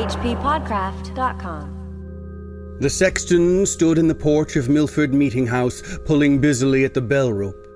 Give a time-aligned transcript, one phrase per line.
[0.00, 1.76] hppodcast.com.
[2.80, 7.30] The sexton stood in the porch of Milford Meeting House, pulling busily at the bell
[7.30, 7.66] rope.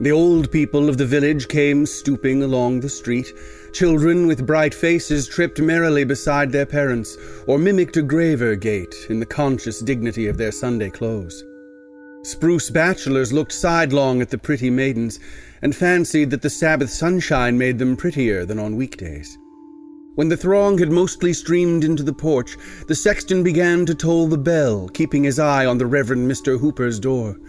[0.00, 3.30] The old people of the village came stooping along the street.
[3.74, 9.20] Children with bright faces tripped merrily beside their parents, or mimicked a graver gait in
[9.20, 11.44] the conscious dignity of their Sunday clothes.
[12.24, 15.20] Spruce bachelors looked sidelong at the pretty maidens,
[15.60, 19.36] and fancied that the Sabbath sunshine made them prettier than on weekdays.
[20.14, 24.36] When the throng had mostly streamed into the porch, the sexton began to toll the
[24.36, 26.60] bell, keeping his eye on the Reverend Mr.
[26.60, 27.40] Hooper's door.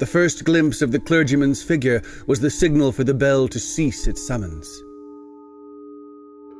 [0.00, 4.06] The first glimpse of the clergyman's figure was the signal for the bell to cease
[4.06, 4.68] its summons.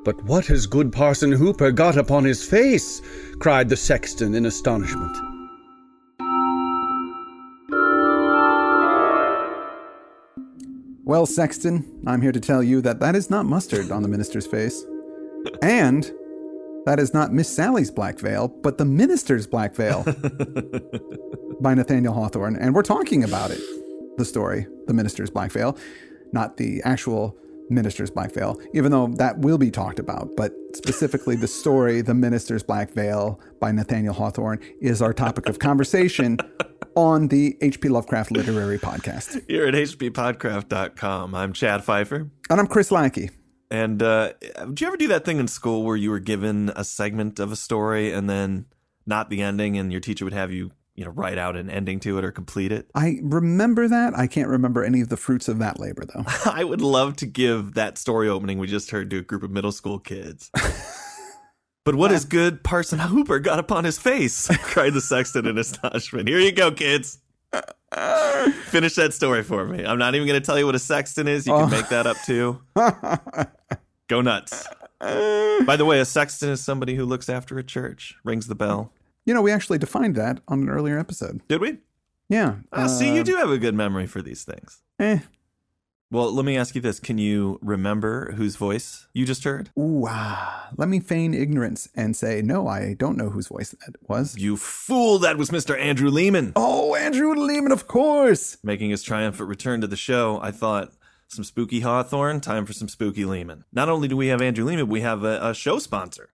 [0.02, 3.02] But what has good Parson Hooper got upon his face?
[3.38, 5.14] cried the sexton in astonishment.
[11.04, 14.46] Well, Sexton, I'm here to tell you that that is not mustard on the minister's
[14.46, 14.84] face.
[15.62, 16.10] And
[16.86, 20.04] that is not Miss Sally's black veil, but the minister's black veil
[21.60, 22.56] by Nathaniel Hawthorne.
[22.56, 23.60] And we're talking about it
[24.20, 25.76] the story, The Minister's Black Veil,
[26.32, 27.36] not the actual
[27.70, 30.28] Minister's Black Veil, even though that will be talked about.
[30.36, 35.58] But specifically, the story, The Minister's Black Veil by Nathaniel Hawthorne, is our topic of
[35.58, 36.38] conversation
[36.96, 39.42] on the HP Lovecraft Literary Podcast.
[39.48, 41.34] Here at hppodcast.com.
[41.34, 42.28] I'm Chad Fifer.
[42.50, 43.30] And I'm Chris Lackey.
[43.70, 46.84] And uh, did you ever do that thing in school where you were given a
[46.84, 48.66] segment of a story and then
[49.06, 52.00] not the ending, and your teacher would have you, you know, write out an ending
[52.00, 52.90] to it or complete it?
[52.94, 54.16] I remember that.
[54.16, 56.24] I can't remember any of the fruits of that labor, though.
[56.44, 59.50] I would love to give that story opening we just heard to a group of
[59.50, 60.50] middle school kids.
[61.84, 64.46] But what is good Parson Hooper got upon his face?
[64.62, 66.28] cried the sexton in astonishment.
[66.28, 67.18] Here you go, kids.
[68.66, 69.84] Finish that story for me.
[69.84, 71.46] I'm not even going to tell you what a sexton is.
[71.46, 71.66] You can Oh.
[71.68, 72.60] make that up too.
[74.08, 74.66] Go nuts.
[75.00, 78.92] By the way, a sexton is somebody who looks after a church, rings the bell.
[79.26, 81.40] You know, we actually defined that on an earlier episode.
[81.48, 81.78] Did we?
[82.28, 82.56] Yeah.
[82.72, 84.82] Ah, see, you uh, do have a good memory for these things.
[84.98, 85.18] Eh.
[86.12, 86.98] Well, let me ask you this.
[86.98, 89.70] Can you remember whose voice you just heard?
[89.78, 90.68] Ooh, ah.
[90.76, 94.36] Let me feign ignorance and say, no, I don't know whose voice that was.
[94.36, 95.78] You fool, that was Mr.
[95.78, 96.54] Andrew Leman.
[96.56, 98.58] Oh, Andrew Leman, of course.
[98.64, 100.92] Making his triumphant return to the show, I thought,
[101.28, 103.64] some spooky Hawthorne, time for some spooky Leman.
[103.72, 106.30] Not only do we have Andrew Leman, we have a, a show sponsor.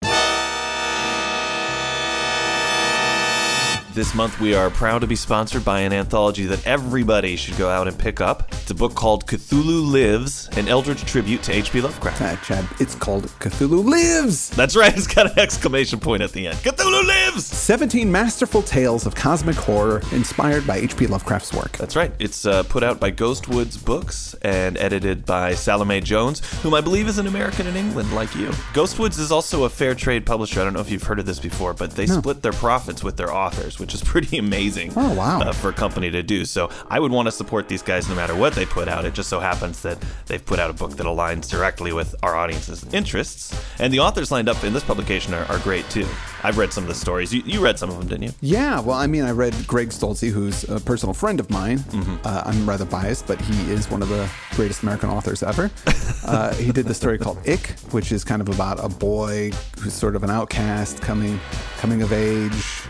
[3.97, 7.71] This month, we are proud to be sponsored by an anthology that everybody should go
[7.71, 8.53] out and pick up.
[8.53, 11.81] It's a book called Cthulhu Lives, an Eldritch tribute to H.P.
[11.81, 12.21] Lovecraft.
[12.21, 14.51] Ah, Chad, it's called Cthulhu Lives.
[14.51, 16.59] That's right, it's got an exclamation point at the end.
[16.59, 17.47] Cthulhu Lives!
[17.47, 21.07] 17 masterful tales of cosmic horror inspired by H.P.
[21.07, 21.79] Lovecraft's work.
[21.79, 22.13] That's right.
[22.19, 27.09] It's uh, put out by Ghostwoods Books and edited by Salome Jones, whom I believe
[27.09, 28.49] is an American in England, like you.
[28.75, 30.61] Ghostwoods is also a fair trade publisher.
[30.61, 33.17] I don't know if you've heard of this before, but they split their profits with
[33.17, 34.93] their authors, which is pretty amazing.
[34.97, 35.41] Oh, wow.
[35.41, 36.45] uh, for a company to do.
[36.45, 39.05] So I would want to support these guys no matter what they put out.
[39.05, 42.35] It just so happens that they've put out a book that aligns directly with our
[42.35, 46.07] audience's interests, and the authors lined up in this publication are, are great too.
[46.43, 47.33] I've read some of the stories.
[47.33, 48.33] You, you read some of them, didn't you?
[48.41, 51.83] Yeah, well, I mean, I read Greg Stolze, who's a personal friend of mine.
[52.25, 55.71] Uh, I'm rather biased, but he is one of the greatest American authors ever.
[56.25, 59.95] uh, he did the story called Ick, which is kind of about a boy who's
[59.95, 61.41] sort of an outcast, coming
[61.79, 62.83] coming of age,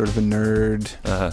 [0.00, 0.96] sort of a nerd.
[1.04, 1.30] Uh-huh.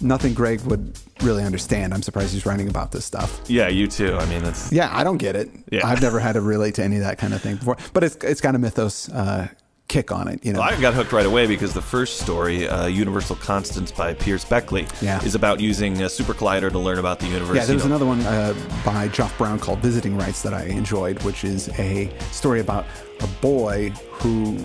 [0.00, 1.92] Nothing Greg would really understand.
[1.92, 3.40] I'm surprised he's writing about this stuff.
[3.48, 4.14] Yeah, you too.
[4.16, 5.50] I mean, that's Yeah, I don't get it.
[5.72, 5.84] Yeah.
[5.84, 8.14] I've never had to relate to any of that kind of thing before, but it's
[8.22, 9.48] it's got a mythos uh,
[9.88, 10.44] kick on it.
[10.46, 13.90] You know, Well, I got hooked right away because the first story, uh, Universal Constants
[13.90, 15.20] by Pierce Beckley, Yeah.
[15.24, 17.56] is about using a super collider to learn about the universe.
[17.56, 18.54] Yeah, there You know, another one uh,
[18.84, 22.86] by Geoff Brown called Visiting Rights that I enjoyed, which is a story about
[23.20, 24.56] a boy who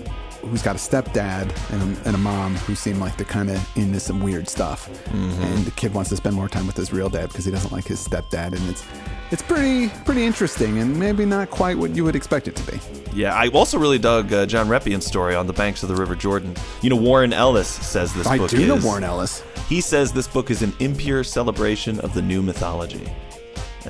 [0.42, 3.76] who's got a stepdad and a, and a mom who seem like they're kind of
[3.76, 7.08] into some weird stuff, and the kid wants to spend more time with his real
[7.08, 8.84] dad because he doesn't like his stepdad, and it's
[9.30, 12.80] it's pretty pretty interesting and maybe not quite what you would expect it to be.
[13.12, 16.14] Yeah, I also really dug uh, John Reppion's story on the banks of the River
[16.16, 16.54] Jordan.
[16.82, 18.66] You know, Warren Ellis says this I book do is.
[18.66, 19.42] know Warren Ellis.
[19.68, 23.06] He says this book is an impure celebration of the new mythology.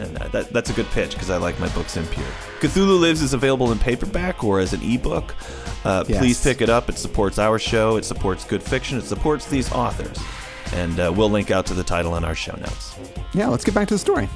[0.00, 2.26] And uh, that, that's a good pitch because I like my books impure.
[2.60, 5.34] Cthulhu Lives is available in paperback or as an ebook.
[5.84, 6.18] Uh, Yes.
[6.18, 6.88] Please pick it up.
[6.88, 10.18] It supports our show, it supports good fiction, it supports these authors.
[10.72, 12.96] And uh, we'll link out to the title in our show notes.
[13.34, 14.28] Yeah, let's get back to the story.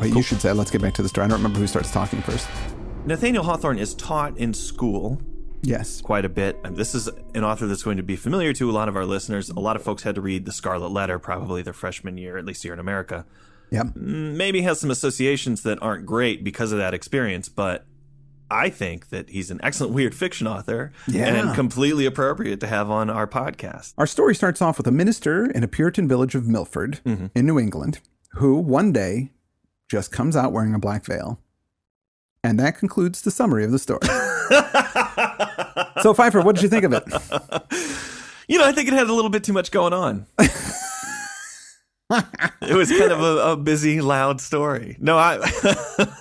[0.00, 1.24] Wait, you should say let's get back to the story.
[1.24, 2.48] I don't remember who starts talking first.
[3.04, 5.20] Nathaniel Hawthorne is taught in school
[5.62, 6.00] Yes.
[6.00, 6.58] quite a bit.
[6.76, 9.48] This is an author that's going to be familiar to a lot of our listeners.
[9.50, 12.44] A lot of folks had to read The Scarlet Letter probably their freshman year, at
[12.44, 13.24] least here in America.
[13.70, 13.96] Yep.
[13.96, 17.86] Maybe has some associations that aren't great because of that experience, but
[18.50, 21.26] I think that he's an excellent weird fiction author Yeah.
[21.26, 23.94] and completely appropriate to have on our podcast.
[23.98, 27.26] Our story starts off with a minister in a Puritan village of Milford mm-hmm.
[27.34, 28.00] in New England
[28.34, 29.30] who one day
[29.88, 31.40] just comes out wearing a black veil.
[32.42, 34.00] And that concludes the summary of the story.
[36.02, 37.04] so, Fifer, what did you think of it?
[38.46, 40.26] You know, I think it had a little bit too much going on.
[42.62, 44.96] it was kind of a, a busy, loud story.
[45.00, 45.38] No, I.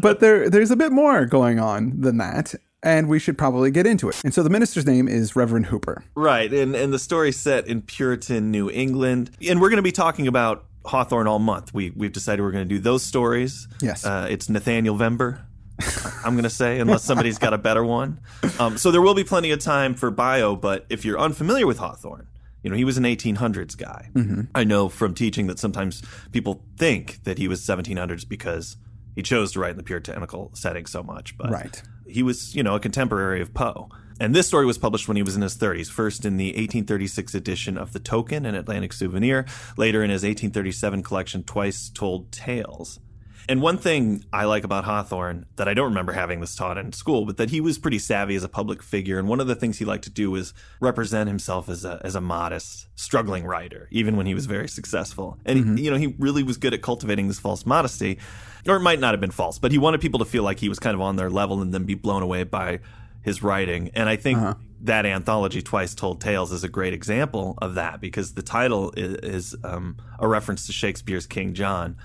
[0.00, 3.86] But there, there's a bit more going on than that, and we should probably get
[3.86, 4.20] into it.
[4.24, 6.04] And so the minister's name is Reverend Hooper.
[6.16, 9.92] Right, and and the story's set in Puritan New England, and we're going to be
[9.92, 11.72] talking about Hawthorne all month.
[11.72, 13.68] We we've decided we're going to do those stories.
[13.80, 14.04] Yes.
[14.04, 15.42] uh, it's Nathaniel Vember.
[16.24, 18.20] I'm going to say, unless somebody's got a better one.
[18.60, 21.78] Um, so there will be plenty of time for bio, but if you're unfamiliar with
[21.78, 22.28] Hawthorne,
[22.64, 24.10] you know he was an 1800s guy.
[24.14, 24.40] Mm-hmm.
[24.54, 26.02] I know from teaching that sometimes
[26.32, 28.76] people think that he was 1700s because
[29.14, 31.80] he chose to write in the puritanical setting so much, but Right.
[32.08, 33.88] he was, you know, a contemporary of Poe.
[34.20, 37.34] And this story was published when he was in his 30s, first in the 1836
[37.34, 39.44] edition of The Token and Atlantic Souvenir,
[39.76, 42.98] later in his 1837 collection, Twice Told Tales.
[43.48, 46.92] And one thing I like about Hawthorne that I don't remember having this taught in
[46.92, 49.18] school, but that he was pretty savvy as a public figure.
[49.18, 52.14] And one of the things he liked to do was represent himself as a, as
[52.14, 55.38] a modest, struggling writer, even when he was very successful.
[55.44, 58.18] And, you know, he really was good at cultivating this false modesty.
[58.66, 60.70] Or it might not have been false, but he wanted people to feel like he
[60.70, 62.80] was kind of on their level and then be blown away by
[63.20, 63.90] his writing.
[63.94, 64.38] And I think
[64.82, 69.16] that anthology, Twice Told Tales, is a great example of that because the title is,
[69.16, 71.96] is um, a reference to Shakespeare's King John.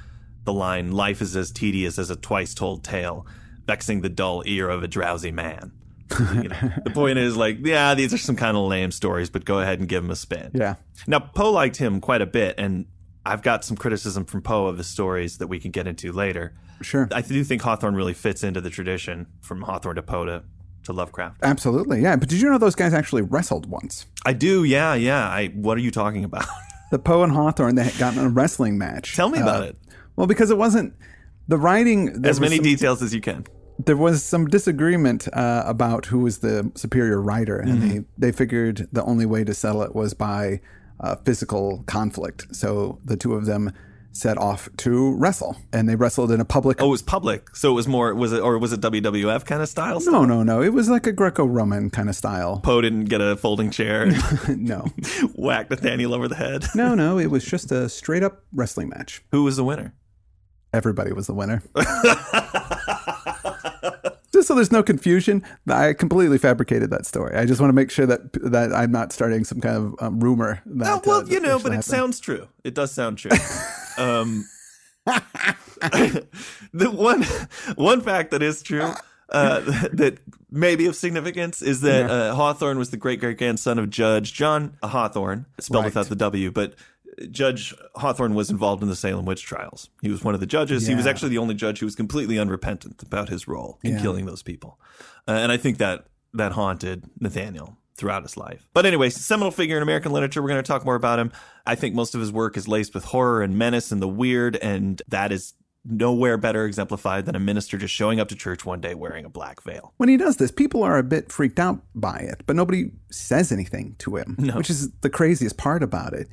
[0.45, 3.25] The line, Life is as tedious as a twice told tale,
[3.67, 5.71] vexing the dull ear of a drowsy man.
[6.33, 9.45] You know, the point is, like, yeah, these are some kind of lame stories, but
[9.45, 10.49] go ahead and give them a spin.
[10.55, 10.75] Yeah.
[11.05, 12.87] Now, Poe liked him quite a bit, and
[13.25, 16.55] I've got some criticism from Poe of his stories that we can get into later.
[16.81, 17.07] Sure.
[17.13, 20.43] I do think Hawthorne really fits into the tradition from Hawthorne to Poe to,
[20.85, 21.41] to Lovecraft.
[21.43, 22.01] Absolutely.
[22.01, 22.15] Yeah.
[22.15, 24.07] But did you know those guys actually wrestled once?
[24.25, 25.27] I do, yeah, yeah.
[25.27, 26.45] I what are you talking about?
[26.89, 29.15] The Poe and Hawthorne, they had gotten a wrestling match.
[29.15, 29.77] Tell me about Uh, it.
[30.19, 30.93] Well, because it wasn't
[31.47, 32.25] the writing.
[32.25, 33.45] As many some, details as you can.
[33.85, 37.89] there was some disagreement uh, about who was the superior writer, and Mm-hmm.
[37.89, 40.59] they they figured the only way to settle it was by
[40.99, 42.53] uh, physical conflict.
[42.53, 43.71] So the two of them
[44.11, 46.81] set off to wrestle, and they wrestled in a public.
[46.81, 48.13] Oh, it was public, so it was more.
[48.13, 49.99] Was it or was it WWF kind of style?
[50.01, 50.61] No, no, no!
[50.61, 52.59] It was like a Greco-Roman kind of style.
[52.59, 54.11] Poe didn't get a folding chair
[54.49, 54.87] no,
[55.35, 56.65] whack Nathaniel over the head.
[56.75, 57.17] no, no!
[57.25, 59.21] It was just a straight-up wrestling match.
[59.31, 59.93] Who was the winner?
[60.73, 61.63] Everybody was the winner.
[64.31, 67.35] just so there's no confusion, I completely fabricated that story.
[67.35, 70.19] I just want to make sure that that I'm not starting some kind of um,
[70.19, 70.61] rumor.
[70.65, 72.47] That, Oh, uh, well, that you know, but it sounds true.
[72.63, 73.31] It does sound true.
[73.97, 74.45] um,
[76.73, 77.23] the one
[77.75, 78.93] one fact that is true
[79.29, 79.59] uh,
[79.93, 80.19] that
[80.51, 84.33] may be of significance is that uh, Hawthorne was the great great grandson of Judge
[84.33, 85.89] John Hathorne, spelled Right.
[85.95, 86.75] without the W, but.
[87.31, 89.89] Judge Hathorne was involved in the Salem witch trials.
[90.01, 90.87] He was one of the judges.
[90.87, 94.01] He was actually the only judge who was completely unrepentant about his role in Yeah.
[94.01, 94.79] killing those people.
[95.27, 98.69] Uh, and I think that that haunted Nathaniel throughout his life.
[98.73, 100.41] But anyway, seminal figure in American literature.
[100.41, 101.31] We're going to talk more about him.
[101.65, 104.55] I think most of his work is laced with horror and menace and the weird,
[104.57, 105.53] and that is
[105.85, 109.29] nowhere better exemplified than a minister just showing up to church one day wearing a
[109.29, 109.93] black veil.
[109.97, 113.51] when he does this, people are a bit freaked out by it, but nobody says
[113.51, 116.27] anything to him, which is the craziest part about it.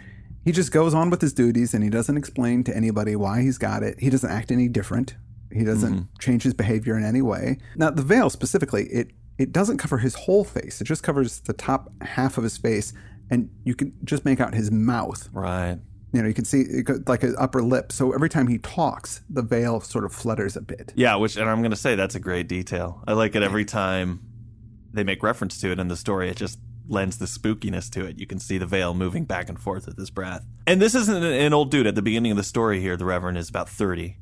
[0.46, 3.58] He just goes on with his duties and he doesn't explain to anybody why he's
[3.58, 3.98] got it.
[4.00, 5.16] He doesn't act any different.
[5.52, 6.18] He doesn't Mm-hmm.
[6.20, 7.58] change his behavior in any way.
[7.76, 10.80] Now, the veil specifically, it it doesn't cover his whole face.
[10.80, 12.94] It just covers the top half of his face,
[13.30, 15.28] and you can just make out his mouth.
[15.32, 15.78] Right.
[16.12, 17.92] You know, you can see it go- like his upper lip.
[17.92, 20.92] So every time he talks, the veil sort of flutters a bit.
[20.96, 23.02] Yeah, which, and I'm going to say that's a great detail.
[23.06, 24.20] I like it every time
[24.94, 26.30] they make reference to it in the story.
[26.30, 26.58] It just
[26.88, 28.18] lends the spookiness to it.
[28.18, 30.44] You can see the veil moving back and forth with his breath.
[30.66, 31.86] And this isn't an, old dude.
[31.86, 34.18] At the beginning of the story here, the Reverend is about 30.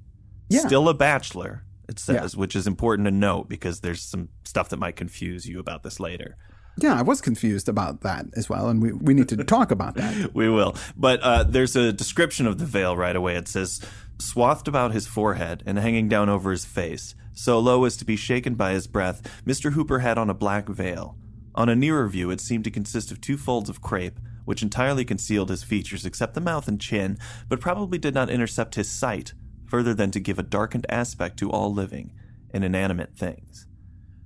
[0.49, 0.61] Yeah.
[0.61, 4.78] Still a bachelor, it says, which is important to note because there's some stuff that
[4.78, 6.37] might confuse you about this later.
[6.76, 9.94] Yeah, I was confused about that as well, and we, we need to talk about
[9.94, 10.14] that.
[10.35, 10.75] We will.
[10.97, 13.37] But uh, there's a description of the veil right away.
[13.37, 13.80] It says,
[14.18, 18.16] swathed about his forehead and hanging down over his face, so low as to be
[18.16, 19.73] shaken by his breath, Mr.
[19.73, 21.16] Hooper had on a black veil.
[21.54, 25.04] On a nearer view, it seemed to consist of two folds of crepe, which entirely
[25.04, 27.18] concealed his features except the mouth and chin,
[27.49, 29.32] but probably did not intercept his sight,
[29.66, 32.12] further than to give a darkened aspect to all living
[32.52, 33.66] and inanimate things.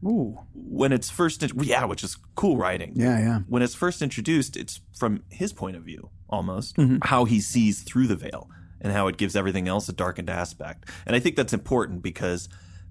[0.05, 3.39] Ooh, When it's first, yeah, which is cool writing yeah, yeah.
[3.49, 6.99] when it's first introduced, it's from his point of view almost Mm-hmm.
[7.03, 8.49] how he sees through the veil
[8.81, 10.89] and how it gives everything else a darkened aspect.
[11.05, 12.49] And I think that's important because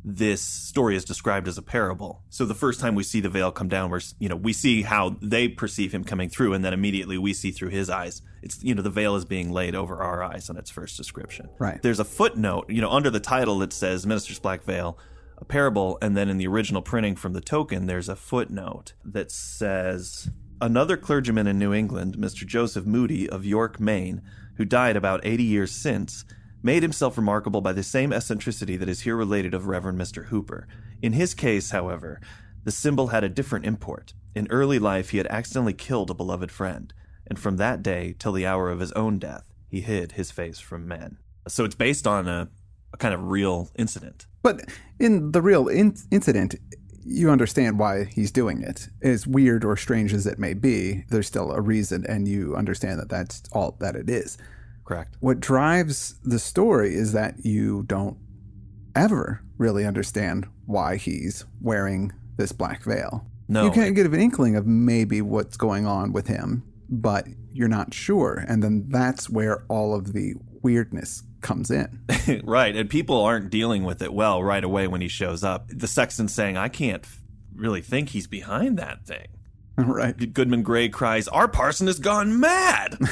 [0.10, 2.24] this story is described as a parable.
[2.30, 4.84] So the first time we see the veil come down, we're, you know, we see
[4.84, 8.22] how they perceive him coming through, and then immediately we see through his eyes.
[8.42, 11.50] It's, you know, the veil is being laid over our eyes in its first description.
[11.60, 11.82] Right.
[11.82, 14.98] There's a footnote, you know, under the title it says Minister's Black Veil,
[15.40, 19.30] a parable, and then in the original printing from the token, there's a footnote that
[19.30, 20.30] says
[20.62, 22.46] another clergyman in New England, Mr.
[22.46, 24.22] Joseph Moody of York, Maine,
[24.56, 26.24] who died about 80 years since,
[26.64, 30.26] made himself remarkable by the same eccentricity that is here related of Reverend Mr.
[30.26, 30.68] Hooper.
[31.02, 32.20] In his case, however,
[32.64, 34.14] the symbol had a different import.
[34.36, 36.94] In early life, he had accidentally killed a beloved friend,
[37.28, 40.60] and from that day till the hour of his own death, he hid his face
[40.60, 41.18] from men.
[41.48, 42.50] So it's based on a,
[42.94, 44.26] a kind of real incident.
[44.44, 44.62] But
[45.00, 46.56] in the real in- incident,
[47.06, 48.90] you understand why he's doing it.
[49.02, 53.00] As weird or strange as it may be, there's still a reason, and you understand
[53.00, 54.38] that that's all that it is.
[54.88, 55.18] Correct.
[55.20, 58.18] What drives the story is that you don't
[58.96, 63.26] ever really understand why he's wearing this black veil.
[63.50, 63.66] No.
[63.66, 67.94] You can't get an inkling of maybe what's going on with him, but you're not
[67.94, 68.46] sure.
[68.48, 72.04] And then that's where all of the weirdness comes in.
[72.46, 72.74] right.
[72.74, 75.68] And people aren't dealing with it well right away when he shows up.
[75.68, 77.06] The sexton's saying, I can't
[77.54, 79.28] really think he's behind that thing.
[79.78, 80.34] right.
[80.34, 82.98] Goodman Gray cries, Our parson has gone mad.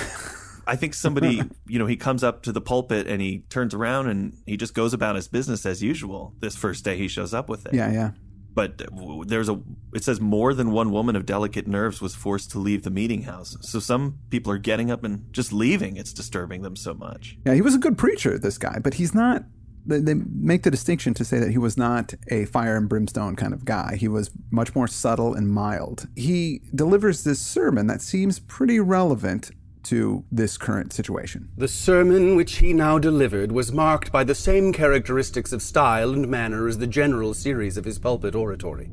[0.68, 4.08] I think somebody, you know, he comes up to the pulpit and he turns around
[4.08, 7.50] and he just goes about his business as usual this first day he shows up
[7.50, 7.74] with it.
[7.74, 8.12] Yeah, yeah.
[8.54, 8.82] But
[9.28, 9.60] there's a,
[9.94, 13.24] it says more than one woman of delicate nerves was forced to leave the meeting
[13.24, 13.58] house.
[13.60, 15.98] So some people are getting up and just leaving.
[15.98, 17.38] It's disturbing them so much.
[17.46, 19.44] Yeah, he was a good preacher, this guy, but he's not.
[19.86, 23.54] They make the distinction to say that he was not a fire and brimstone kind
[23.54, 23.98] of guy.
[23.98, 26.08] He was much more subtle and mild.
[26.16, 29.52] He delivers this sermon that seems pretty relevant
[29.86, 31.50] to this current situation.
[31.58, 36.28] The sermon which he now delivered was marked by the same characteristics of style and
[36.28, 38.90] manner as the general series of his pulpit oratory.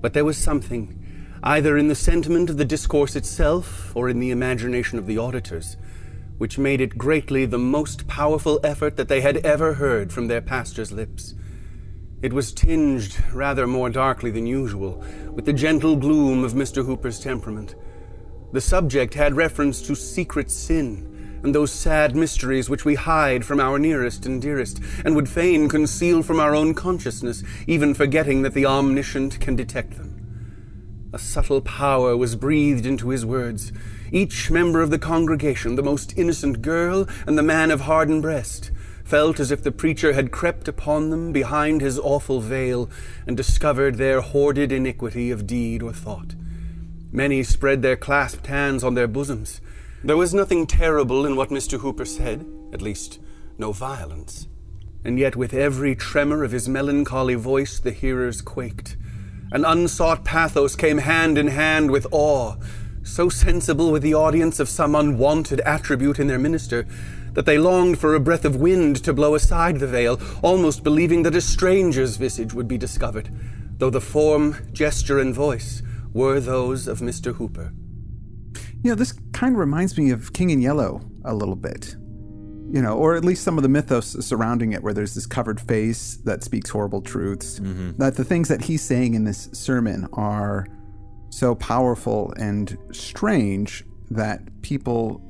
[0.00, 1.04] But there was something,
[1.42, 5.76] either in the sentiment of the discourse itself or in the imagination of the auditors,
[6.38, 10.40] which made it greatly the most powerful effort that they had ever heard from their
[10.40, 11.34] pastor's lips.
[12.22, 16.84] It was tinged rather more darkly than usual with the gentle gloom of Mr.
[16.84, 17.74] Hooper's temperament.
[18.52, 21.10] The subject had reference to secret sin
[21.42, 25.68] and those sad mysteries which we hide from our nearest and dearest, and would fain
[25.68, 31.08] conceal from our own consciousness, even forgetting that the omniscient can detect them.
[31.12, 33.72] A subtle power was breathed into his words.
[34.12, 38.70] Each member of the congregation, the most innocent girl and the man of hardened breast,
[39.04, 42.88] felt as if the preacher had crept upon them behind his awful veil
[43.26, 46.34] and discovered their hoarded iniquity of deed or thought.
[47.12, 49.60] Many spread their clasped hands on their bosoms.
[50.04, 51.80] There was nothing terrible in what Mr.
[51.80, 53.18] Hooper said, at least,
[53.58, 54.46] no violence.
[55.04, 58.96] And yet, with every tremor of his melancholy voice, the hearers quaked.
[59.50, 62.54] An unsought pathos came hand in hand with awe,
[63.02, 66.86] so sensible with the audience of some unwanted attribute in their minister
[67.32, 71.24] that they longed for a breath of wind to blow aside the veil, almost believing
[71.24, 73.28] that a stranger's visage would be discovered,
[73.78, 77.34] though the form, gesture, and voice were those of Mr.
[77.34, 77.72] Hooper.
[78.82, 81.96] You know, this kind of reminds me of King in Yellow a little bit.
[82.72, 85.60] You know, or at least some of the mythos surrounding it, where there's this covered
[85.60, 87.58] face that speaks horrible truths.
[87.58, 87.98] Mm-hmm.
[87.98, 90.66] That the things that he's saying in this sermon are
[91.30, 95.20] so powerful and strange that people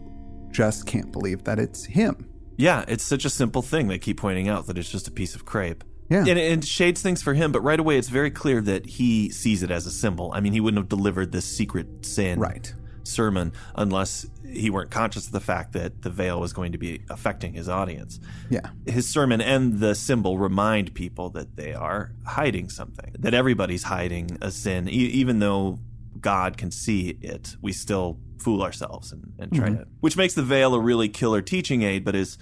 [0.51, 2.29] just can't believe that it's him.
[2.57, 3.89] Yeah, it's such a simple thing.
[3.89, 5.83] They keep pointing out that it's just a piece of crepe.
[6.11, 6.25] Yeah.
[6.27, 9.63] And it shades things for him, but right away it's very clear that he sees
[9.63, 10.33] it as a symbol.
[10.35, 12.75] I mean, he wouldn't have delivered this secret sin Right.
[13.05, 17.03] sermon unless he weren't conscious of the fact that the veil was going to be
[17.09, 18.19] affecting his audience.
[18.49, 18.71] Yeah.
[18.87, 24.37] His sermon and the symbol remind people that they are hiding something, that everybody's hiding
[24.41, 24.89] a sin.
[24.89, 25.79] E- even though
[26.21, 29.83] God can see it, we still fool ourselves and, and try mm-hmm.
[29.83, 29.87] to.
[30.01, 32.37] Which makes the veil a really killer teaching aid, but is.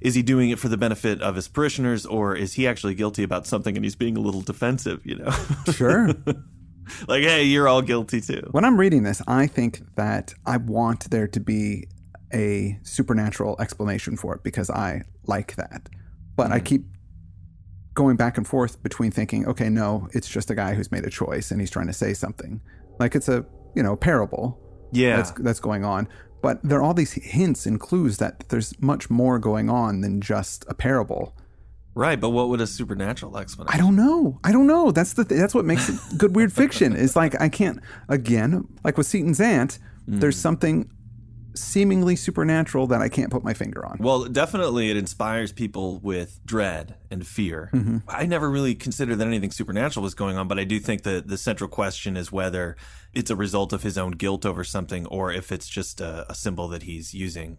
[0.00, 3.22] Is he doing it for the benefit of his parishioners, or is he actually guilty
[3.22, 5.04] about something and he's being a little defensive?
[5.04, 5.30] You know,
[5.72, 6.08] Sure.
[7.08, 8.48] like, hey, you're all guilty too.
[8.50, 11.88] when I'm reading this, I think that I want there to be
[12.32, 15.88] a supernatural explanation for it because I like that.
[16.36, 16.64] But I mm.
[16.64, 16.84] keep
[17.94, 21.10] going back and forth between thinking, okay, no, it's just a guy who's made a
[21.10, 22.60] choice and he's trying to say something.
[22.98, 24.58] Like it's a, you know, parable
[24.92, 26.08] Yeah, that's that's going on.
[26.42, 30.20] But there are all these hints and clues that there's much more going on than
[30.20, 31.36] just a parable.
[31.94, 32.18] right.
[32.20, 33.78] But what would a supernatural explanation?
[33.78, 34.38] I don't know.
[34.44, 34.90] I don't know.
[34.90, 36.94] That's the th- that's what makes it good weird fiction.
[36.96, 39.78] It's like I can't again like with Seaton's aunt.
[40.06, 40.40] There's hmm.
[40.40, 40.90] something
[41.62, 43.98] seemingly supernatural that I can't put my finger on.
[44.00, 47.70] Well, definitely it inspires people with dread and fear.
[47.72, 47.98] Mm-hmm.
[48.08, 51.28] I never really considered that anything supernatural was going on, but I do think that
[51.28, 52.76] the central question is whether
[53.12, 56.34] it's a result of his own guilt over something or if it's just a, a
[56.34, 57.58] symbol that he's using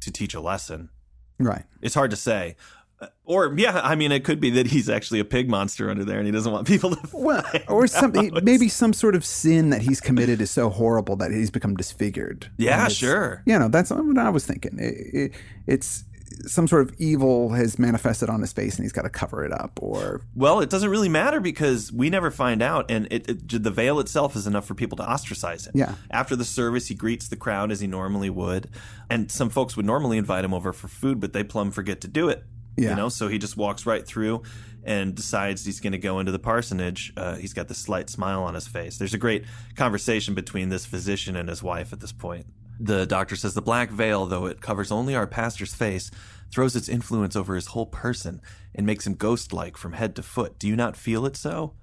[0.00, 0.90] to teach a lesson.
[1.38, 1.64] Right.
[1.82, 2.56] It's hard to say.
[3.00, 6.04] Uh, Or, yeah, I mean, it could be that he's actually a pig monster under
[6.04, 7.08] there and he doesn't want people to.
[7.12, 11.30] Well, or something, maybe some sort of sin that he's committed is so horrible that
[11.30, 12.50] he's become disfigured.
[12.56, 13.42] Yeah, sure.
[13.46, 14.78] You know, that's what I was thinking.
[14.78, 15.32] It, it,
[15.66, 16.04] it's
[16.46, 19.52] some sort of evil has manifested on his face and he's got to cover it
[19.52, 23.62] up or Well, it doesn't really matter because we never find out, and it, it,
[23.62, 25.72] the veil itself is enough for people to ostracize him.
[25.74, 25.94] Yeah.
[26.10, 28.68] After the service, he greets the crowd as he normally would,
[29.08, 32.08] and some folks would normally invite him over for food, but they plumb forget to
[32.08, 32.44] do it.
[32.76, 32.90] Yeah.
[32.90, 34.42] You know, so he just walks right through
[34.84, 37.12] and decides he's going to go into the parsonage.
[37.16, 38.98] Uh, he's got this slight smile on his face.
[38.98, 42.46] There's a great conversation between this physician and his wife at this point.
[42.78, 46.10] The doctor says the black veil, though it covers only our pastor's face,
[46.52, 48.40] throws its influence over his whole person
[48.74, 50.58] and makes him ghost like from head to foot.
[50.58, 51.74] Do you not feel it so?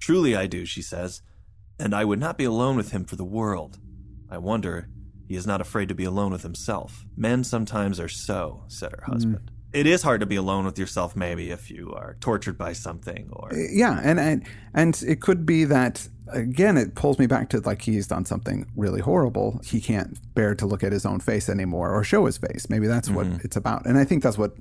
[0.00, 1.22] Truly I do, she says,
[1.78, 3.78] and I would not be alone with him for the world.
[4.30, 4.88] I wonder
[5.28, 7.04] he is not afraid to be alone with himself.
[7.16, 9.50] Men sometimes are so, said her husband.
[9.72, 13.28] It is hard to be alone with yourself, maybe, if you are tortured by something
[13.32, 13.52] or.
[13.52, 17.60] Uh, yeah and and and it could be that again it pulls me back to
[17.60, 21.48] like he's done something really horrible he can't bear to look at his own face
[21.48, 23.38] anymore or show his face maybe that's what mm-hmm.
[23.42, 24.54] it's about and i think that's what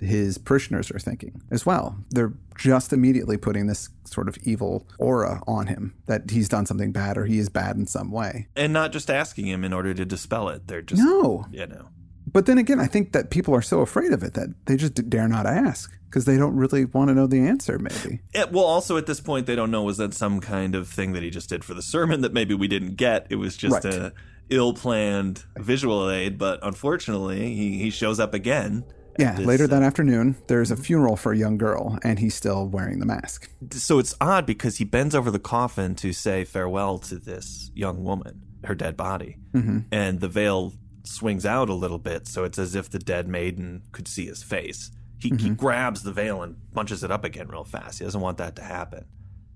[0.00, 5.42] his parishioners are thinking as well they're just immediately putting this sort of evil aura
[5.46, 8.72] on him that he's done something bad or he is bad in some way And
[8.72, 10.66] not just asking him in order to dispel it.
[10.66, 11.02] They're just.
[11.02, 11.88] no You know.
[12.34, 14.94] But then again i think that people are so afraid of it that they just
[15.08, 18.64] dare not ask because they don't really want to know the answer maybe It, well,
[18.64, 21.30] also at this point, they don't know was that some kind of thing that he
[21.30, 23.26] just did for the sermon that maybe we didn't get.
[23.30, 23.94] It was just Right.
[23.94, 24.12] a
[24.48, 28.84] ill-planned visual aid, but unfortunately, he, he shows up again.
[29.18, 32.34] Yeah, this, later uh, that afternoon, there's a funeral for a young girl, and he's
[32.34, 33.48] still wearing the mask.
[33.72, 38.02] so it's odd because he bends over the coffin to say farewell to this young
[38.04, 39.78] woman, her dead body, Mm-hmm.
[39.92, 40.72] and the veil
[41.04, 44.42] swings out a little bit, so it's as if the dead maiden could see his
[44.42, 44.90] face.
[45.20, 45.54] He, he Mm-hmm.
[45.54, 47.98] grabs the veil and bunches it up again real fast.
[47.98, 49.06] He doesn't want that to happen.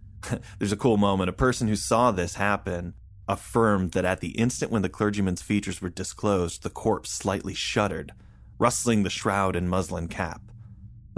[0.59, 1.31] There's a cool moment.
[1.31, 2.95] A person who saw this happen
[3.29, 8.13] affirmed that at the instant when the clergyman's features were disclosed, the corpse slightly shuddered,
[8.59, 10.41] rustling the shroud and muslin cap,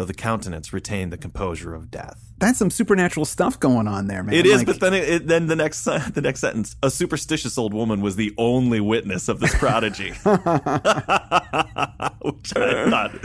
[0.00, 2.32] though the countenance retained the composure of death.
[2.38, 4.34] That's some supernatural stuff going on there, man.
[4.34, 7.58] It is, Like, but then it, it, then the next the next sentence: a superstitious
[7.58, 10.24] old woman was the only witness of this prodigy, which
[12.56, 13.22] I thought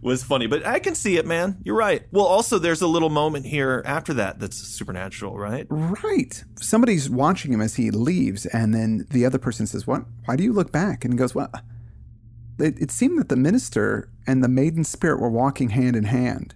[0.00, 0.46] was funny.
[0.46, 1.58] But I can see it, man.
[1.62, 2.04] You're right.
[2.10, 5.66] Well, also there's a little moment here after that that's supernatural, right?
[5.68, 6.42] right.
[6.58, 10.04] Somebody's watching him as he leaves, and then the other person says, "What?
[10.24, 11.50] Why do you look back?" And he goes, "Well,
[12.58, 16.54] it, it seemed that the minister and the maiden spirit were walking hand in hand.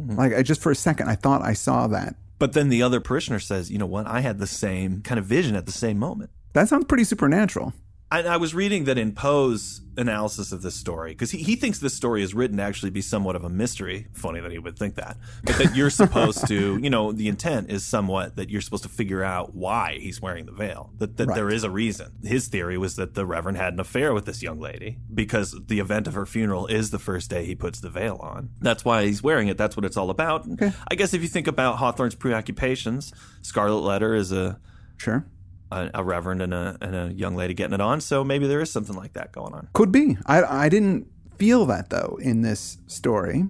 [0.00, 0.16] Mm-hmm.
[0.16, 2.16] Like I just for a second, I thought I saw that.
[2.38, 4.06] But then the other parishioner says, "You know what?
[4.06, 7.72] I had the same kind of vision at the same moment." That sounds pretty supernatural.
[8.10, 11.78] I, I was reading that in Poe's analysis of this story, because he, he thinks
[11.80, 14.06] this story is written to actually be somewhat of a mystery.
[14.12, 15.16] Funny that he would think that.
[15.42, 18.88] But that you're supposed to, you know, the intent is somewhat that you're supposed to
[18.88, 21.34] figure out why he's wearing the veil, that, that Right.
[21.34, 22.12] there is a reason.
[22.22, 25.80] His theory was that the Reverend had an affair with this young lady because the
[25.80, 28.50] event of her funeral is the first day he puts the veil on.
[28.60, 29.58] That's why he's wearing it.
[29.58, 30.46] That's what it's all about.
[30.88, 34.60] I guess if you think about Hawthorne's preoccupations, Scarlet Letter is a
[34.98, 35.26] Sure,
[35.70, 38.00] a, a reverend and a, and a young lady getting it on.
[38.00, 39.68] So maybe there is something like that going on.
[39.72, 40.16] could be.
[40.26, 43.46] I I didn't feel that though in this story.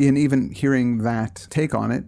[0.00, 2.04] And even hearing that take on it,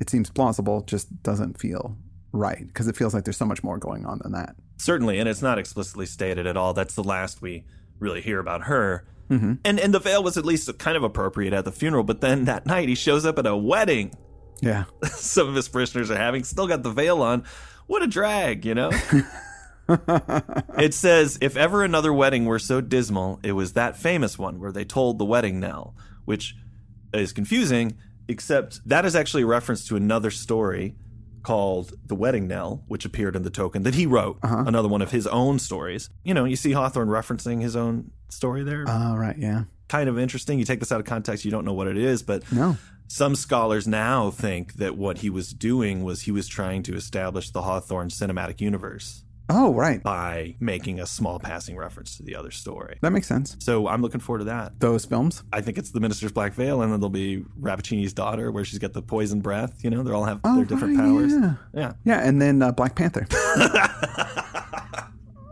[0.00, 0.82] it seems plausible.
[0.82, 1.96] Just doesn't feel
[2.32, 4.54] right because it feels like there's so much more going on than that.
[4.76, 6.74] Certainly, and it's not explicitly stated at all.
[6.74, 7.64] That's the last we
[7.98, 9.04] really hear about her.
[9.30, 9.54] Mm-hmm.
[9.64, 12.44] And and the veil was at least kind of appropriate at the funeral, but then
[12.44, 14.12] that night he shows up at a wedding.
[14.60, 14.84] Yeah.
[15.04, 17.44] Some of his parishioners are having, still got the veil on.
[17.86, 18.90] What a drag, you know?
[20.78, 24.72] it says, if ever another wedding were so dismal, it was that famous one where
[24.72, 25.94] they told the wedding knell,
[26.24, 26.56] which
[27.12, 27.96] is confusing,
[28.28, 30.94] except that is actually a reference to another story
[31.42, 34.64] called The Wedding Knell, which appeared in the token that he wrote, uh-huh.
[34.66, 36.08] another one of his own stories.
[36.24, 38.86] You know, you see Hawthorne referencing his own story there.
[38.88, 39.36] Oh, right.
[39.36, 39.64] Yeah.
[39.88, 40.58] kind of interesting.
[40.58, 42.78] You take this out of context, you don't know what it is, but No.
[43.06, 47.50] Some scholars now think that what he was doing was he was trying to establish
[47.50, 50.02] the Hawthorne cinematic universe Oh, right.
[50.02, 52.96] by making a small passing reference to the other story.
[53.02, 53.56] That makes sense.
[53.60, 54.80] So I'm looking forward to that.
[54.80, 55.42] Those films.
[55.52, 58.78] I think it's the Minister's Black Veil, and then there'll be Rappaccini's daughter, where she's
[58.78, 59.84] got the poison breath.
[59.84, 61.32] You know, they all have Oh, their different right, powers.
[61.32, 61.54] Yeah.
[61.74, 61.92] Yeah.
[62.04, 62.26] Yeah.
[62.26, 63.26] And then uh, Black Panther.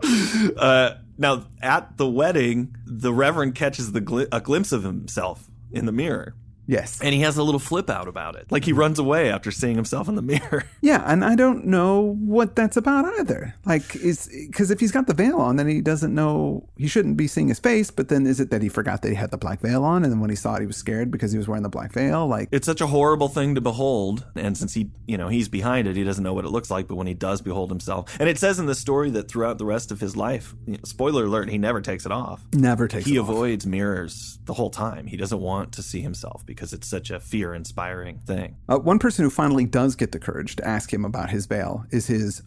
[0.56, 5.86] Uh, Now, at the wedding, the Reverend catches the gli- a glimpse of himself in
[5.86, 6.34] the mirror.
[6.72, 7.00] Yes.
[7.02, 8.50] And he has a little flip out about it.
[8.50, 10.64] Like he runs away after seeing himself in the mirror.
[10.80, 13.54] Yeah, and I don't know what that's about either.
[13.66, 17.16] Like, is because if he's got the veil on, then he doesn't know he shouldn't
[17.18, 17.90] be seeing his face.
[17.90, 20.10] But then is it that he forgot that he had the black veil on, and
[20.12, 22.26] then when he saw it, he was scared because he was wearing the black veil?
[22.26, 24.24] Like, It's such a horrible thing to behold.
[24.34, 26.88] And since he, you know, he's behind it, he doesn't know what it looks like.
[26.88, 29.66] But when he does behold himself, and it says in the story that throughout the
[29.66, 32.42] rest of his life, you know, spoiler alert, he never takes it off.
[32.54, 33.04] never takes.
[33.04, 33.28] He it off.
[33.28, 35.06] avoids mirrors the whole time.
[35.06, 38.56] He doesn't want to see himself because it's such a fear inspiring thing.
[38.68, 41.86] Uh, one person who finally does get the courage to ask him about his bail
[41.90, 42.42] is his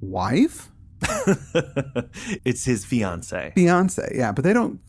[0.00, 0.68] wife,
[2.44, 3.52] it's his fiance.
[3.54, 4.12] fiance.
[4.14, 4.80] Yeah, but they don't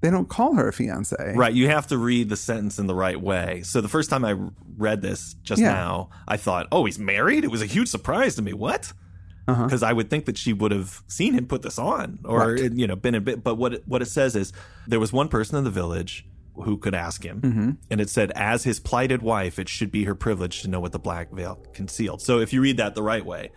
[0.00, 1.16] they don't call her a fiance.
[1.34, 3.62] Right, you have to read the sentence in the right way.
[3.64, 4.36] So the first time I
[4.76, 5.72] read this just Yeah.
[5.72, 8.52] now, I thought, "Oh, he's married." It was a huge surprise to me.
[8.52, 8.92] What?
[9.48, 9.64] Uh-huh.
[9.64, 12.72] Because I would think that she would have seen him put this on, or Right.
[12.72, 13.42] you know, been a bit.
[13.42, 14.52] But what it, what it says is
[14.86, 16.26] there was one person in the village
[16.62, 17.70] who could ask him, Mm-hmm.
[17.90, 20.92] and it said, "As his plighted wife, it should be her privilege to know what
[20.92, 23.50] the black veil concealed." So if you read that the right way,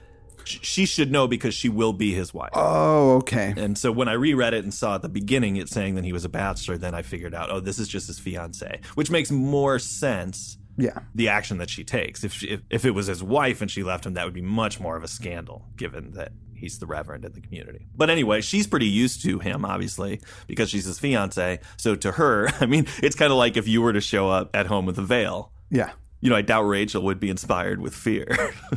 [0.44, 2.52] sh- she should know because she will be his wife.
[2.54, 3.54] Oh, okay.
[3.58, 6.14] And so when I reread it and saw at the beginning it saying that he
[6.14, 9.32] was a bachelor, then I figured out, oh, this is just his fiance, which makes
[9.32, 10.58] more sense.
[10.78, 11.00] Yeah.
[11.14, 12.24] The action that she takes.
[12.24, 14.42] If, she, if if it was his wife and she left him, that would be
[14.42, 16.32] much more of a scandal, given that
[16.62, 17.88] he's the reverend in the community.
[17.96, 21.60] But anyway, she's pretty used to him, obviously, because she's his fiance.
[21.76, 24.52] So to her, I mean, it's kind of like if you were to show up
[24.56, 25.52] at home with a veil.
[25.70, 25.92] Yeah.
[26.22, 28.28] You know, I doubt Rachel would be inspired with fear.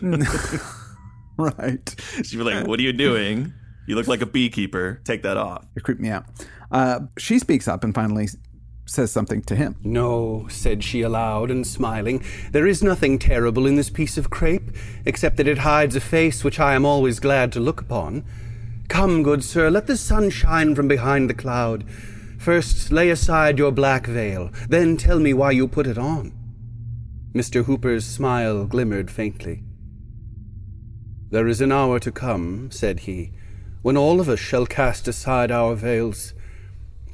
[1.36, 1.94] Right.
[2.22, 3.52] She'd be like, "What are you doing?
[3.86, 5.00] You look like a beekeeper.
[5.04, 6.26] Take that off." You creep me out.
[6.70, 8.28] Uh, she speaks up and finally
[8.86, 9.76] says something to him.
[9.82, 14.70] No, said she aloud and smiling, there is nothing terrible in this piece of crape,
[15.04, 18.24] except that it hides a face which I am always glad to look upon.
[18.88, 21.84] Come, good sir, let the sun shine from behind the cloud.
[22.38, 26.32] First lay aside your black veil, then tell me why you put it on.
[27.34, 27.64] Mr.
[27.64, 29.62] Hooper's smile glimmered faintly.
[31.30, 33.32] There is an hour to come, said he,
[33.82, 36.32] when all of us shall cast aside our veils.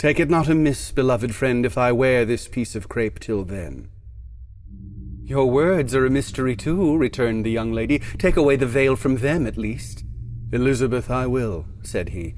[0.01, 3.91] Take it not amiss, beloved friend, if I wear this piece of crape till then.
[5.23, 7.99] Your words are a mystery too, returned the young lady.
[8.17, 10.03] Take away the veil from them, at least.
[10.55, 12.35] Elizabeth, I will, said he,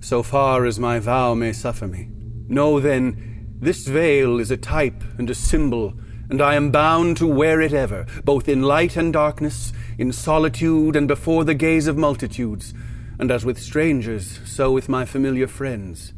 [0.00, 2.08] so far as my vow may suffer me.
[2.48, 5.94] Know then, this veil is a type and a symbol,
[6.28, 10.96] and I am bound to wear it ever, both in light and darkness, in solitude
[10.96, 12.74] and before the gaze of multitudes,
[13.20, 16.12] and as with strangers, so with my familiar friends.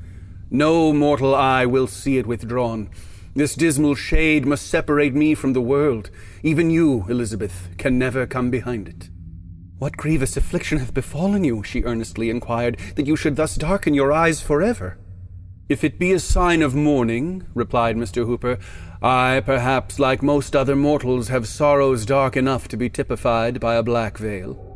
[0.52, 2.90] No mortal eye will see it withdrawn.
[3.34, 6.10] This dismal shade must separate me from the world.
[6.42, 9.10] Even you, Elizabeth, can never come behind it.
[9.78, 11.62] What grievous affliction hath befallen you?
[11.62, 14.98] she earnestly inquired, that you should thus darken your eyes forever.
[15.68, 18.26] If it be a sign of mourning, replied Mr.
[18.26, 18.58] Hooper,
[19.00, 23.82] I, perhaps, like most other mortals, have sorrows dark enough to be typified by a
[23.84, 24.69] black veil.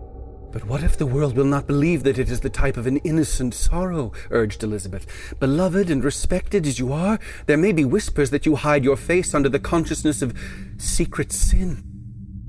[0.54, 2.98] But what if the world will not believe that it is the type of an
[2.98, 4.12] innocent sorrow?
[4.30, 5.04] urged Elizabeth.
[5.40, 9.34] Beloved and respected as you are, there may be whispers that you hide your face
[9.34, 10.32] under the consciousness of
[10.78, 11.82] secret sin.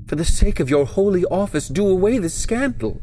[0.06, 3.00] For the sake of your holy office, do away this scandal.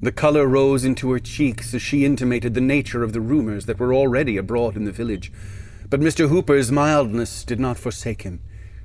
[0.00, 3.80] The color rose into her cheeks as she intimated the nature of the rumors that
[3.80, 5.32] were already abroad in the village.
[5.90, 6.28] But Mr.
[6.28, 8.40] Hooper's mildness did not forsake him.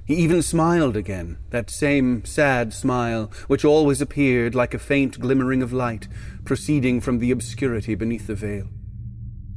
[0.09, 5.61] He even smiled again, that same sad smile which always appeared like a faint glimmering
[5.61, 6.07] of light
[6.43, 8.69] proceeding from the obscurity beneath the veil.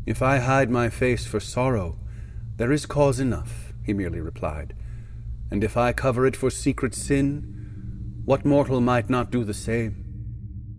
[0.04, 1.98] If I hide my face for sorrow,
[2.58, 4.74] there is cause enough, he merely replied.
[5.50, 10.01] And if I cover it for secret sin, what mortal might not do the same?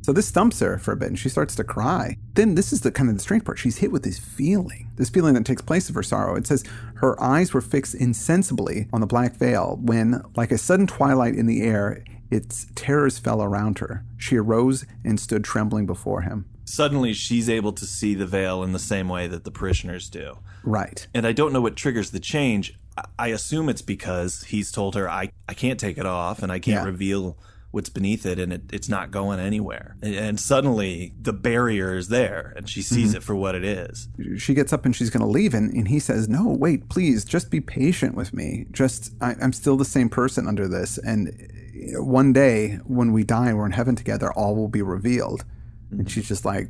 [0.04, 2.18] So this stumps her for a bit and she starts to cry.
[2.34, 3.58] Then this is the kind of the strange part.
[3.58, 6.36] She's hit with this feeling, this feeling that takes place of her sorrow.
[6.36, 6.64] It says
[6.96, 11.46] her eyes were fixed insensibly on the black veil when, like a sudden twilight in
[11.46, 14.04] the air, its terrors fell around her.
[14.18, 16.46] She arose and stood trembling before him.
[16.66, 20.38] Suddenly, she's able to see the veil in the same way that the parishioners do.
[20.64, 21.06] Right.
[21.14, 22.78] And I don't know what triggers the change.
[23.20, 26.60] I- assume it's because he's told her, I, I can't take it off and I
[26.60, 26.86] can't Yeah.
[26.86, 27.38] reveal
[27.74, 29.98] what's beneath it and it, it's not going anywhere.
[30.04, 33.18] And, and suddenly, the barrier is there and she sees mm-hmm.
[33.18, 34.08] it for what it is.
[34.38, 37.26] She gets up and she's going to leave, and, and he says, No, wait, please,
[37.26, 38.68] just be patient with me.
[38.72, 41.00] Just, I, I'm still the same person under this.
[41.00, 44.84] And uh, one day when we die and we're in heaven together, all will be
[44.84, 45.44] revealed.
[45.90, 46.08] And mm-hmm.
[46.08, 46.70] she's just like,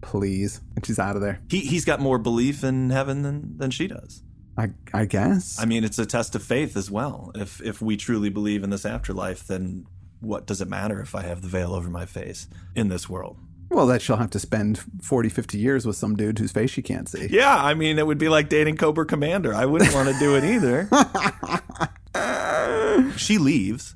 [0.00, 0.60] Please.
[0.74, 1.40] And she's out of there.
[1.48, 4.24] He, he's got more belief in heaven than, than she does.
[4.56, 5.60] I, I guess.
[5.60, 7.30] I mean, it's a test of faith as well.
[7.36, 9.86] If if we truly believe in this afterlife, then
[10.20, 13.38] what does it matter if I have the veil over my face in this world?
[13.70, 16.80] Well, that she'll have to spend 40, 50 years with some dude whose face she
[16.80, 17.28] can't see.
[17.30, 19.54] Yeah, I mean, it would be like dating Cobra Commander.
[19.54, 20.88] I wouldn't want to do it either.
[23.18, 23.94] she leaves,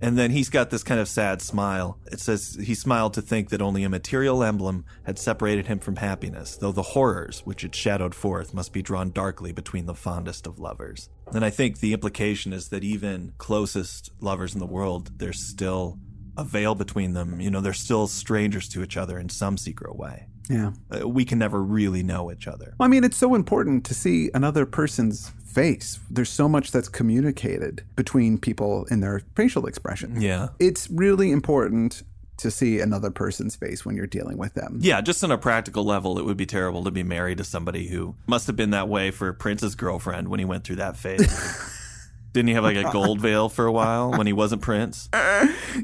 [0.00, 1.98] and then he's got this kind of sad smile.
[2.10, 5.96] It says he smiled to think that only a material emblem had separated him from
[5.96, 10.46] happiness, though the horrors which it shadowed forth must be drawn darkly between the fondest
[10.46, 11.10] of lovers.
[11.32, 15.98] And I think the implication is that even closest lovers in the world, there's still
[16.36, 17.40] a veil between them.
[17.40, 20.26] You know, they're still strangers to each other in some secret way.
[20.48, 20.72] Yeah.
[20.90, 22.74] Uh, we can never really know each other.
[22.78, 26.00] Well, I mean, it's so important to see another person's face.
[26.10, 30.20] There's so much that's communicated between people in their facial expression.
[30.20, 30.48] Yeah.
[30.58, 32.02] It's really important
[32.42, 34.78] to see another person's face when you're dealing with them.
[34.80, 37.88] Yeah, just on a practical level, it would be terrible to be married to somebody
[37.88, 41.78] who must have been that way for Prince's girlfriend when he went through that phase.
[42.32, 45.08] Didn't he have like a gold veil for a while when he wasn't Prince?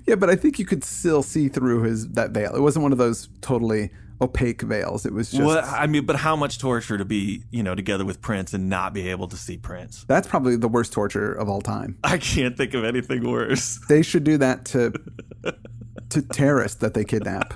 [0.06, 2.54] Yeah, but I think you could still see through his that veil.
[2.54, 3.90] It wasn't one of those totally
[4.20, 5.06] opaque veils.
[5.06, 8.04] It was just Well, I mean, but how much torture to be, you know, together
[8.04, 10.04] with Prince and not be able to see Prince?
[10.08, 11.96] that's probably the worst torture of all time.
[12.04, 13.80] I can't think of anything worse.
[13.88, 14.92] They should do that to
[16.10, 17.54] to terrorists that they kidnap.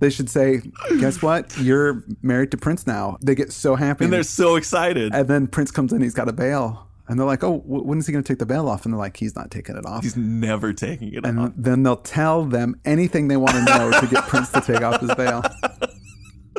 [0.00, 0.60] They should say,
[0.98, 1.56] "Guess what?
[1.58, 5.14] You're married to Prince now." They get so happy, And they're so excited.
[5.14, 6.02] and then Prince comes in.
[6.02, 8.44] He's got a bail, and they're like, "Oh, when is he going to take the
[8.44, 11.38] bail off?" And they're like, "He's not taking it off." He's never taking it and
[11.38, 11.52] off.
[11.54, 14.82] And then they'll tell them anything they want to know to get Prince to take
[14.82, 15.42] off his bail.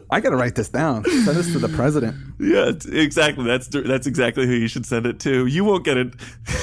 [0.10, 1.04] I got to write this down.
[1.04, 2.16] Send this to the president.
[2.40, 3.44] Yeah, exactly.
[3.46, 5.46] That's that's exactly who you should send it to.
[5.46, 6.14] You won't get it.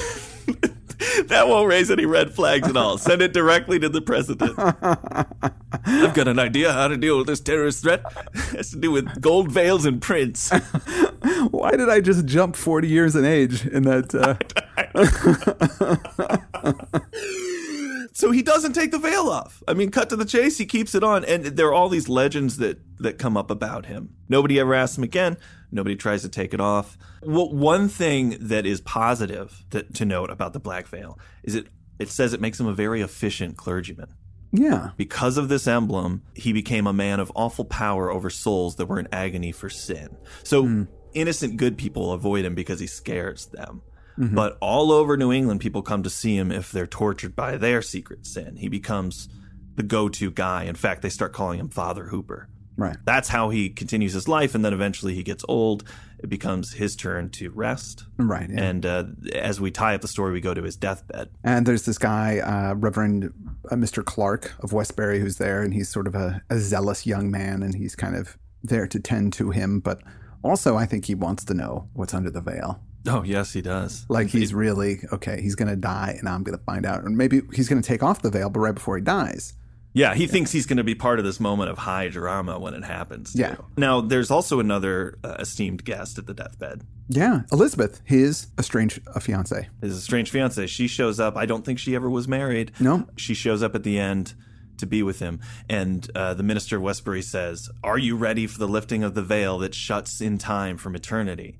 [1.26, 2.98] that won't raise any red flags at all.
[2.98, 4.58] Send it directly to the president.
[4.58, 8.02] I've got an idea how to deal with this terrorist threat.
[8.34, 10.50] It has to do with gold veils and Prince.
[11.50, 14.14] Why did I just jump 40 years in age in that?
[14.14, 14.36] Uh,
[18.14, 19.62] So he doesn't take the veil off.
[19.66, 21.24] I mean, cut to the chase, he keeps it on.
[21.24, 24.10] And there are all these legends that, that come up about him.
[24.28, 25.38] Nobody ever asks him again.
[25.72, 26.98] Nobody tries to take it off.
[27.22, 31.66] Well, one thing that is positive that, to note about the black veil is it,
[31.98, 34.14] it says it makes him a very efficient clergyman.
[34.52, 34.90] yeah.
[34.98, 39.00] Because of this emblem, he became a man of awful power over souls that were
[39.00, 40.16] in agony for sin.
[40.44, 40.82] So hmm.
[41.14, 43.80] innocent good people avoid him because he scares them.
[44.18, 44.34] Mm-hmm.
[44.34, 47.80] But all over New England, people come to see him if they're tortured by their
[47.80, 48.56] secret sin.
[48.56, 49.28] He becomes
[49.76, 50.64] the go to guy.
[50.64, 52.48] In fact, they start calling him Father Hooper.
[52.82, 52.96] Right.
[53.04, 54.56] That's how he continues his life.
[54.56, 55.84] And then eventually he gets old.
[56.18, 58.06] It becomes his turn to rest.
[58.16, 58.50] Right.
[58.50, 58.60] Yeah.
[58.60, 61.30] And uh, as we tie up the story, we go to his deathbed.
[61.44, 63.32] And there's this guy, uh, Reverend
[63.70, 64.04] uh, Mr.
[64.04, 67.76] Clark of Westbury, who's there, and he's sort of a, a zealous young man, and
[67.76, 69.78] he's kind of there to tend to him.
[69.78, 70.02] But
[70.42, 72.80] also, I think he wants to know what's under the veil.
[73.06, 74.06] Oh, yes, he does.
[74.08, 75.40] Like he's really okay.
[75.40, 77.04] He's gonna die, and I'm gonna find out.
[77.04, 79.54] And maybe he's gonna take off the veil, but right before he dies.
[79.94, 82.72] Yeah, he thinks he's going to be part of this moment of high drama when
[82.72, 83.34] it happens.
[83.34, 83.40] too.
[83.40, 83.56] Yeah.
[83.76, 86.82] Now, there's also another uh, esteemed guest at the deathbed.
[87.08, 89.68] Yeah, Elizabeth, his estranged uh, fiance.
[89.82, 90.66] His estranged fiance.
[90.68, 91.36] She shows up.
[91.36, 92.72] I don't think she ever was married.
[92.80, 93.06] No.
[93.16, 94.32] She shows up at the end
[94.78, 95.40] to be with him.
[95.68, 99.22] And uh, the minister of Westbury says, Are you ready for the lifting of the
[99.22, 101.58] veil that shuts in time from eternity?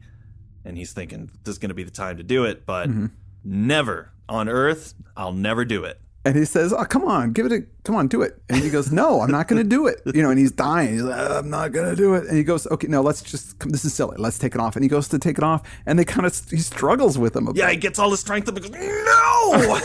[0.65, 3.07] And he's thinking, This is going to be the time to do it, but Mm-hmm.
[3.45, 6.01] never on earth, I'll never do it.
[6.25, 8.71] And he says, "Oh, come on, give it a come on, do it." And he
[8.71, 10.93] goes, "No, I'm not going to do it." You know, and he's dying.
[10.93, 13.59] He's like, "I'm not going to do it." And he goes, "Okay, no, let's just.
[13.59, 14.17] come, This is silly.
[14.19, 16.41] Let's take it off." And he goes to take it off, and they kind of
[16.49, 17.49] he struggles with him.
[17.49, 17.73] A Yeah, bit.
[17.75, 19.81] he gets all his strength up and goes, No!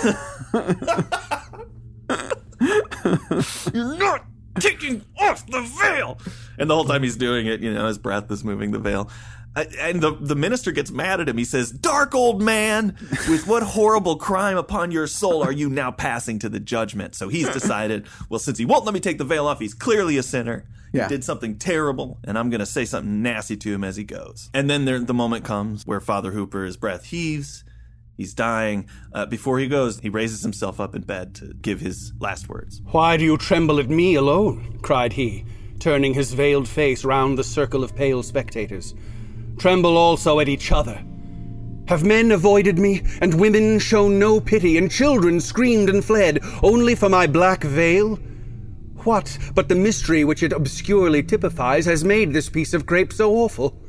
[3.74, 4.26] You're not
[4.60, 6.20] taking off the veil!
[6.58, 9.10] And the whole time he's doing it, you know, his breath is moving the veil.
[9.58, 11.38] And the, the minister gets mad at him.
[11.38, 12.96] He says, Dark old man,
[13.28, 17.16] with what horrible crime upon your soul are you now passing to the judgment?
[17.16, 20.18] So he's decided, well, since he won't let me take the veil off, he's clearly
[20.18, 20.66] a sinner.
[20.94, 21.04] Yeah.
[21.04, 24.04] He did something terrible, and I'm going to say something nasty to him as he
[24.04, 24.50] goes.
[24.54, 27.64] And then there, the moment comes where Father Hooper's breath heaves.
[28.16, 28.88] He's dying.
[29.14, 32.82] Uh, before he goes, he raises himself up in bed to give his last words.
[32.86, 34.80] Why do you tremble at me alone?
[34.82, 35.46] cried he,
[35.80, 38.96] turning his veiled face round the circle of pale spectators.
[39.58, 41.04] Tremble also at each other.
[41.88, 46.96] Have men avoided me, and women shown no pity, and children screamed and fled, only
[46.96, 48.20] for my black veil?
[49.04, 53.34] What but the mystery which it obscurely typifies has made this piece of crape so
[53.36, 53.80] awful?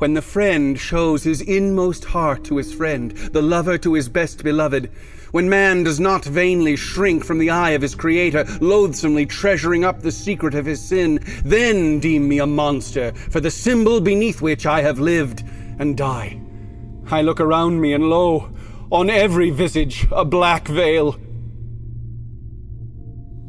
[0.00, 4.42] When the friend shows his inmost heart to his friend, the lover to his best
[4.42, 4.90] beloved,
[5.30, 10.00] when man does not vainly shrink from the eye of his Creator, loathsomely treasuring up
[10.00, 14.64] the secret of his sin, then deem me a monster for the symbol beneath which
[14.64, 15.44] I have lived
[15.78, 16.40] and die.
[17.10, 18.50] I look around me, and lo,
[18.90, 21.18] on every visage a black veil.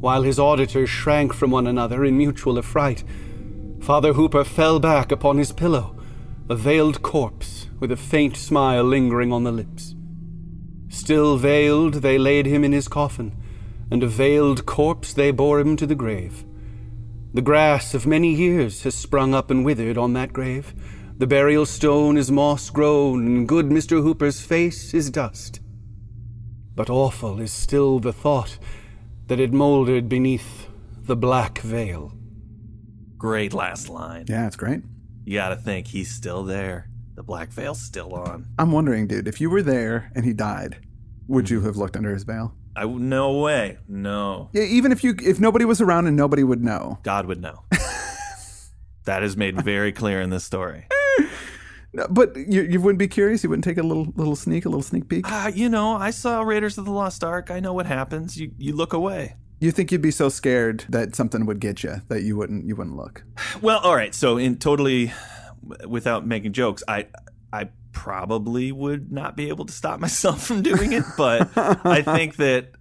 [0.02, 3.06] while his auditors shrank from one another in mutual affright.
[3.80, 5.96] Father Hooper fell back upon his pillow,
[6.52, 9.96] a veiled corpse with a faint smile lingering on the lips.
[10.90, 13.42] Still veiled, they laid him in his coffin,
[13.90, 16.44] and a veiled corpse they bore him to the grave.
[17.34, 20.74] The grass of many years has sprung up and withered on that grave.
[21.18, 24.04] The burial stone is moss grown, and good Mr.
[24.04, 25.62] Hooper's face is dust.
[26.76, 28.60] But awful is still the thought
[29.28, 30.68] that it mouldered beneath
[31.04, 32.12] the black veil.
[33.18, 34.26] Great last line.
[34.28, 34.82] Yeah, it's great.
[35.26, 36.90] You gotta think he's still there.
[37.16, 38.48] The black veil's still on.
[38.58, 40.80] I'm wondering, dude, if you were there and he died,
[41.28, 42.54] would you have looked under his veil?
[42.76, 43.78] I no way.
[43.88, 44.50] No.
[44.54, 47.00] Yeah, even if you if nobody was around and nobody would know.
[47.04, 47.64] God would know.
[49.06, 50.88] that is made very clear in this story.
[51.94, 53.44] No, But you, you wouldn't be curious.
[53.44, 55.26] You wouldn't take a little little sneak, a little sneak peek.
[55.28, 57.52] Ah, you know, I saw Raiders of the Lost Ark.
[57.52, 58.38] I know what happens.
[58.40, 59.36] You you look away.
[59.62, 62.76] You think you'd be so scared that something would get you that you wouldn't you
[62.76, 63.24] wouldn't look.
[63.62, 64.14] Well, all right.
[64.14, 65.14] So, in totally
[65.88, 67.06] without making jokes, I
[67.54, 72.38] I probably would not be able to stop myself from doing it, but I think
[72.38, 72.72] that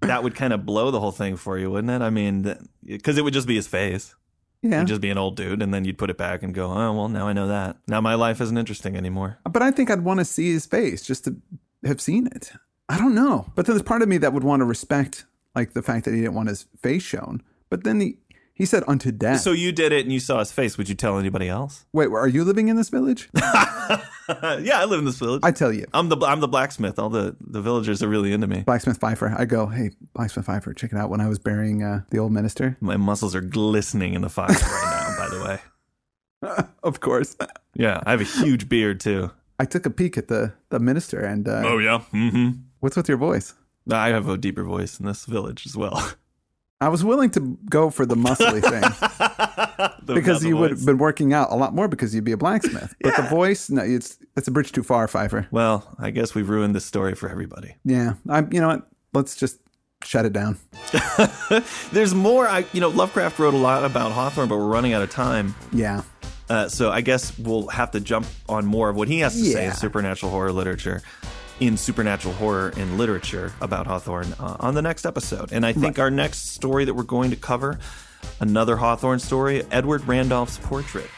[0.00, 2.02] that would kind of blow the whole thing for you, wouldn't it?
[2.02, 4.14] I mean, because it would just be his face.
[4.62, 4.78] Yeah.
[4.80, 6.92] You'd just be an old dude, and then you'd put it back and go, "Oh,
[6.94, 7.76] well, now I know that.
[7.86, 11.02] Now my life isn't interesting anymore." But I think I'd want to see his face
[11.02, 11.36] just to
[11.84, 12.52] have seen it.
[12.88, 13.52] I don't know.
[13.54, 15.26] But then there's part of me that would want to respect
[15.56, 17.42] like the fact that he didn't want his face shown.
[17.70, 18.18] But then he
[18.54, 19.40] he said unto death.
[19.40, 20.78] So you did it, and you saw his face.
[20.78, 21.84] Would you tell anybody else?
[21.92, 23.28] Wait, are you living in this village?
[23.34, 25.40] yeah, I live in this village.
[25.44, 25.86] I tell you.
[25.92, 26.98] I'm the I'm the blacksmith.
[26.98, 28.62] All the the villagers are really into me.
[28.62, 29.34] Blacksmith Fifer.
[29.36, 31.10] I go, hey, Blacksmith Fifer, check it out.
[31.10, 34.48] When I was burying uh, the old minister, My muscles are glistening in the fire
[34.48, 35.16] right now.
[35.18, 37.36] By the way, of course,
[37.74, 39.30] yeah, I have a huge beard too.
[39.58, 42.02] I took a peek at the the minister, and uh, Oh yeah.
[42.12, 42.60] Mm-hmm.
[42.80, 43.54] what's with your voice?
[43.90, 46.12] I have a deeper voice in this village as well.
[46.80, 48.82] I was willing to go for the muscly thing
[50.06, 52.36] The- because you would have been working out a lot more because you'd be a
[52.36, 52.94] blacksmith.
[53.00, 55.46] But the voice, no, it's it's a bridge too far, Fifer.
[55.50, 57.76] Well, I guess we've ruined this story for everybody.
[57.84, 58.52] Yeah, I'm.
[58.52, 58.88] You know what?
[59.14, 59.58] Let's just
[60.04, 60.58] shut it down.
[61.92, 62.46] There's more.
[62.46, 65.54] I you know Lovecraft wrote a lot about Hawthorne, but we're running out of time.
[65.72, 66.02] Yeah,
[66.50, 69.44] Uh, so I guess we'll have to jump on more of what he has to
[69.44, 71.02] say in supernatural horror literature,
[71.60, 75.52] in supernatural horror in literature about Hawthorne uh, on the next episode.
[75.52, 77.78] And I think our next story that we're going to cover,
[78.40, 81.10] another Hawthorne story, Edward Randolph's portrait.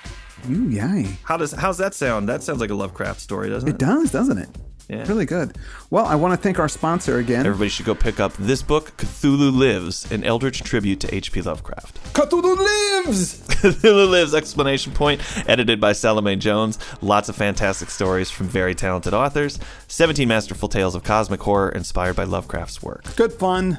[0.48, 1.18] Ooh, yay!
[1.24, 2.28] How does how's that sound?
[2.28, 3.72] That sounds like a Lovecraft story, doesn't it?
[3.72, 4.48] It does, doesn't it?
[4.88, 5.06] Yeah.
[5.06, 5.58] Really good.
[5.90, 7.44] Well, I want to thank our sponsor again.
[7.44, 11.42] Everybody should go pick up this book, Cthulhu Lives, an eldritch tribute to H.P.
[11.42, 12.02] Lovecraft.
[12.14, 13.46] Cthulhu lives.
[13.48, 14.34] Cthulhu Lives!
[14.34, 15.20] Exclamation point.
[15.46, 16.78] Edited by Salome Jones.
[17.02, 19.58] Lots of fantastic stories from very talented authors.
[19.88, 23.04] 17 masterful tales of cosmic horror inspired by Lovecraft's work.
[23.14, 23.78] Good fun.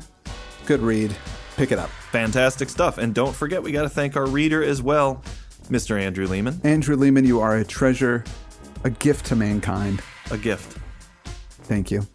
[0.68, 1.16] Good read.
[1.58, 1.90] Pick it up.
[2.12, 3.00] Fantastic stuff.
[3.00, 5.24] And don't forget, we got to thank our reader as well,
[5.70, 6.00] Mr.
[6.00, 6.62] Andrew Leman.
[6.64, 8.24] Andrew Leman, you are a treasure,
[8.84, 10.02] a gift to mankind.
[10.30, 10.78] A gift.
[11.70, 12.08] Thank you.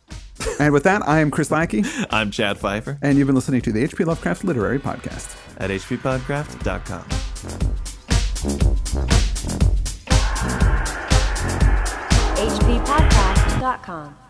[0.58, 3.72] and with that, I am Chris Lackey, I'm Chad Fifer and you've been listening to
[3.72, 5.36] the HP Lovecraft Literary Podcast.
[5.58, 7.04] at hppodcraft.com.
[12.84, 14.23] hppodcast.com.